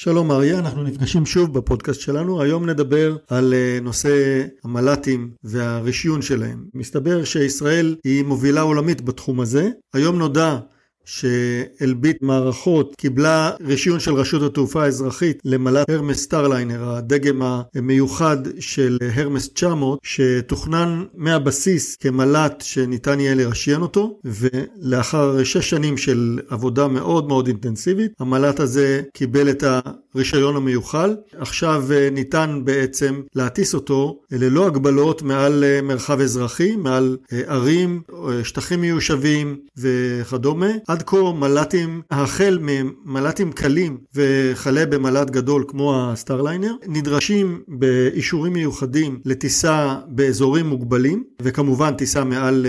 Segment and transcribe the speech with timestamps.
[0.00, 2.42] שלום אריה, אנחנו נפגשים שוב בפודקאסט שלנו.
[2.42, 6.64] היום נדבר על אה, נושא המל"טים והרישיון שלהם.
[6.74, 9.70] מסתבר שישראל היא מובילה עולמית בתחום הזה.
[9.94, 10.58] היום נודע
[11.08, 17.42] שאלביט מערכות קיבלה רישיון של רשות התעופה האזרחית למל"ט הרמס סטארליינר, הדגם
[17.74, 26.40] המיוחד של הרמס 900, שתוכנן מהבסיס כמל"ט שניתן יהיה לרשיין אותו, ולאחר שש שנים של
[26.48, 29.64] עבודה מאוד מאוד אינטנסיבית, המל"ט הזה קיבל את
[30.14, 31.16] הרישיון המיוחל.
[31.38, 38.02] עכשיו אה, ניתן בעצם להטיס אותו ללא הגבלות מעל אה, מרחב אזרחי, מעל אה, ערים,
[38.42, 40.70] שטחים מיושבים וכדומה.
[41.06, 50.66] כה מל"טים, החל ממל"טים קלים וכלה במל"ט גדול כמו הסטארליינר, נדרשים באישורים מיוחדים לטיסה באזורים
[50.66, 52.66] מוגבלים, וכמובן טיסה מעל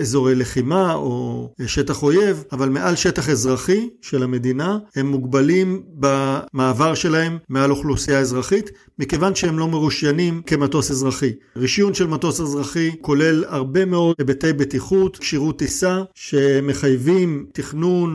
[0.00, 7.38] אזורי לחימה או שטח אויב, אבל מעל שטח אזרחי של המדינה, הם מוגבלים במעבר שלהם
[7.48, 11.32] מעל אוכלוסייה אזרחית, מכיוון שהם לא מרושיינים כמטוס אזרחי.
[11.56, 17.67] רישיון של מטוס אזרחי כולל הרבה מאוד היבטי בטיחות, כשירות טיסה, שמחייבים תכנון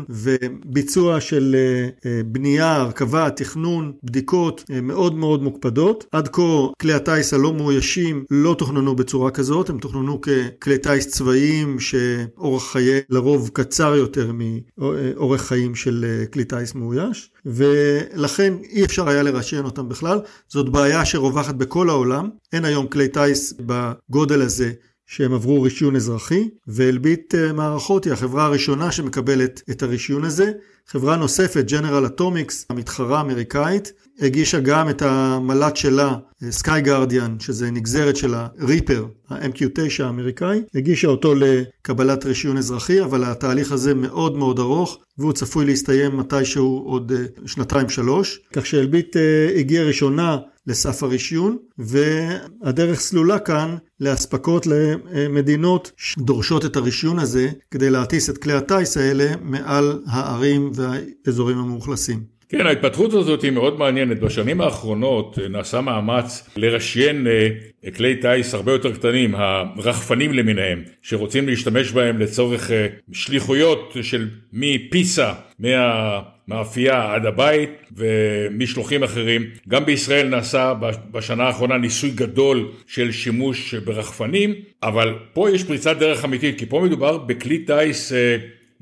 [0.10, 6.06] וביצוע של אה, אה, בנייה, הרכבה, תכנון, בדיקות אה, מאוד מאוד מוקפדות.
[6.12, 11.80] עד כה כלי הטיס הלא מאוישים לא תוכננו בצורה כזאת, הם תוכננו ככלי טיס צבאיים
[11.80, 19.24] שאורך חיי לרוב קצר יותר מאורך חיים של כלי טיס מאויש, ולכן אי אפשר היה
[19.24, 20.20] לרשיין אותם בכלל.
[20.48, 24.72] זאת בעיה שרווחת בכל העולם, אין היום כלי טיס בגודל הזה
[25.08, 30.52] שהם עברו רישיון אזרחי, ואלביט אה, מערכות היא החברה הראשונה שמקבלת את הרישיון הזה.
[30.88, 36.16] חברה נוספת, ג'נרל אטומיקס, המתחרה האמריקאית, הגישה גם את המל"ט שלה,
[36.50, 43.72] סקאי גרדיאן, שזה נגזרת של הריפר, ה-MQ9 האמריקאי, הגישה אותו לקבלת רישיון אזרחי, אבל התהליך
[43.72, 49.60] הזה מאוד מאוד ארוך, והוא צפוי להסתיים מתישהו עוד אה, שנתיים שלוש, כך שאלביט אה,
[49.60, 58.30] הגיעה ראשונה לסף הרישיון, והדרך סלולה כאן לאספקות למדינות שדורשות את הרישיון הזה כדי להטיס
[58.30, 62.33] את כלי הטיס האלה מעל הערים והאזורים המאוכלסים.
[62.58, 64.20] כן, ההתפתחות הזאת היא מאוד מעניינת.
[64.20, 67.50] בשנים האחרונות נעשה מאמץ לרשיין אה,
[67.92, 75.34] כלי טיס הרבה יותר קטנים, הרחפנים למיניהם, שרוצים להשתמש בהם לצורך אה, שליחויות של מפיסה,
[75.60, 79.46] מהמאפייה עד הבית ומשלוחים אחרים.
[79.70, 80.74] גם בישראל נעשה
[81.12, 84.54] בשנה האחרונה ניסוי גדול של שימוש ברחפנים,
[84.84, 88.38] אבל פה יש פריצת דרך אמיתית, כי פה מדובר בכלי טיס אה,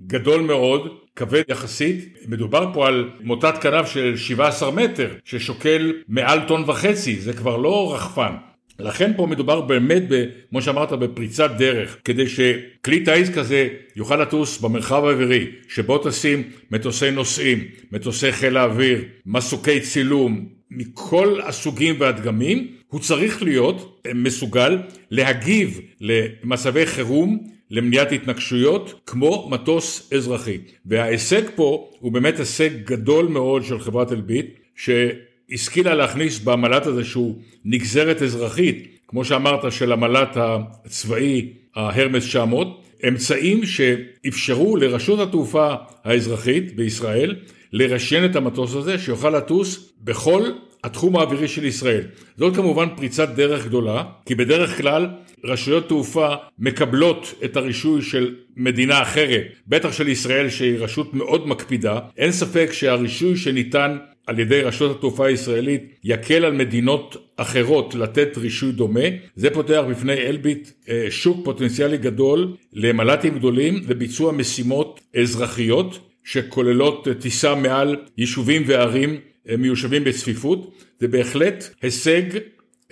[0.08, 6.64] גדול מאוד, כבד יחסית, מדובר פה על מוטת כנף של 17 מטר, ששוקל מעל טון
[6.68, 8.34] וחצי, זה כבר לא רחפן.
[8.80, 14.62] לכן פה מדובר באמת, ב, כמו שאמרת, בפריצת דרך, כדי שכלי טיס כזה יוכל לטוס
[14.62, 23.00] במרחב האווירי, שבו טסים מטוסי נוסעים, מטוסי חיל האוויר, מסוקי צילום, מכל הסוגים והדגמים, הוא
[23.00, 24.78] צריך להיות מסוגל
[25.12, 30.58] להגיב למצבי חירום למניעת התנגשויות כמו מטוס אזרחי.
[30.86, 34.46] וההישג פה הוא באמת הישג גדול מאוד של חברת אלביט,
[34.76, 43.66] שהשכילה להכניס במל"ט הזה שהוא נגזרת אזרחית, כמו שאמרת, של המל"ט הצבאי ההרמס 900, אמצעים
[43.66, 45.74] שאפשרו לרשות התעופה
[46.04, 47.36] האזרחית בישראל
[47.74, 50.42] לרשיין את המטוס הזה שיוכל לטוס בכל
[50.84, 52.04] התחום האווירי של ישראל.
[52.38, 55.08] זאת כמובן פריצת דרך גדולה, כי בדרך כלל
[55.44, 62.00] רשויות תעופה מקבלות את הרישוי של מדינה אחרת, בטח של ישראל שהיא רשות מאוד מקפידה,
[62.18, 63.98] אין ספק שהרישוי שניתן
[64.28, 69.06] על ידי רשות התעופה הישראלית יקל על מדינות אחרות לתת רישוי דומה.
[69.36, 77.56] זה פותח בפני אלביט אה, שוק פוטנציאלי גדול למל"טים גדולים לביצוע משימות אזרחיות שכוללות טיסה
[77.56, 80.84] מעל יישובים וערים אה, מיושבים בצפיפות.
[81.00, 82.24] זה בהחלט הישג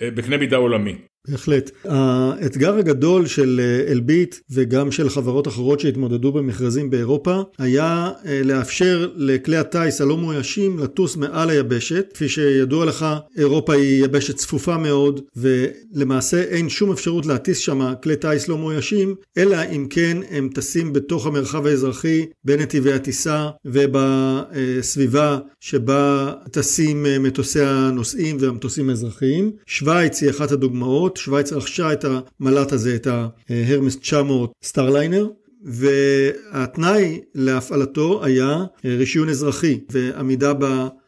[0.00, 1.09] אה, בקנה מידה עולמי.
[1.28, 1.70] בהחלט.
[1.84, 9.08] האתגר הגדול של אה, אלביט וגם של חברות אחרות שהתמודדו במכרזים באירופה היה אה, לאפשר
[9.16, 12.10] לכלי הטיס הלא מאוישים לטוס מעל היבשת.
[12.14, 13.06] כפי שידוע לך,
[13.36, 19.14] אירופה היא יבשת צפופה מאוד ולמעשה אין שום אפשרות להטיס שם כלי טיס לא מאוישים,
[19.38, 27.60] אלא אם כן הם טסים בתוך המרחב האזרחי בנתיבי הטיסה ובסביבה שבה טסים אה, מטוסי
[27.60, 29.52] הנוסעים והמטוסים האזרחיים.
[29.66, 31.09] שווייץ היא אחת הדוגמאות.
[31.10, 33.06] מל"ט, שווייץ רכשה את המל"ט הזה, את
[33.50, 35.28] ההרמס 900 סטארליינר,
[35.64, 40.52] והתנאי להפעלתו היה רישיון אזרחי ועמידה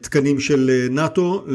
[0.01, 1.45] תקנים של נאט"ו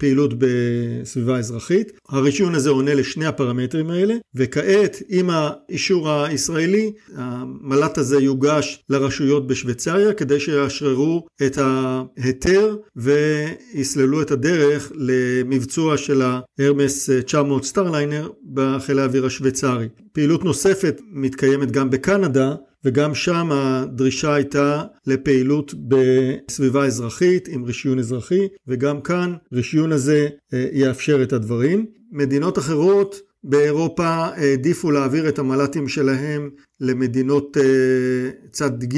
[0.00, 1.92] לפעילות בסביבה אזרחית.
[2.08, 10.12] הרישיון הזה עונה לשני הפרמטרים האלה, וכעת עם האישור הישראלי, המל"ט הזה יוגש לרשויות בשוויצריה
[10.12, 19.88] כדי שיאשררו את ההיתר ויסללו את הדרך למבצוע של ההרמס 900 סטארליינר בחיל האוויר השוויצרי.
[20.12, 22.54] פעילות נוספת מתקיימת גם בקנדה,
[22.84, 30.68] וגם שם הדרישה הייתה לפעילות בסביבה אזרחית עם רישיון אזרחי, וגם כאן רישיון הזה אה,
[30.72, 31.86] יאפשר את הדברים.
[32.12, 36.50] מדינות אחרות באירופה העדיפו להעביר את המל"טים שלהם
[36.80, 38.96] למדינות אה, צד ג',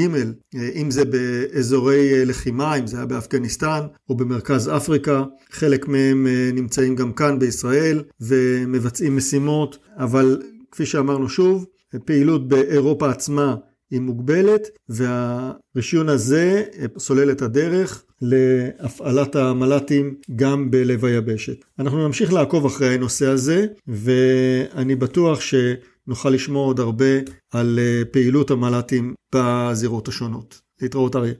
[0.55, 5.23] אה, אם זה באזורי לחימה, אם זה היה באפגניסטן או במרכז אפריקה.
[5.51, 10.41] חלק מהם נמצאים גם כאן בישראל ומבצעים משימות, אבל
[10.71, 11.65] כפי שאמרנו שוב,
[12.05, 13.55] פעילות באירופה עצמה
[13.93, 16.63] היא מוגבלת והרישיון הזה
[16.97, 21.57] סולל את הדרך להפעלת המל"טים גם בלב היבשת.
[21.79, 27.19] אנחנו נמשיך לעקוב אחרי הנושא הזה ואני בטוח שנוכל לשמוע עוד הרבה
[27.51, 27.79] על
[28.11, 30.61] פעילות המל"טים בזירות השונות.
[30.81, 31.33] להתראות אריה.